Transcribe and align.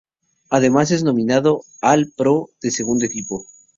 Además 0.49 0.89
es 0.89 1.03
nominado 1.03 1.61
All-Pro 1.81 2.49
de 2.59 2.71
segundo 2.71 3.05
equipo. 3.05 3.45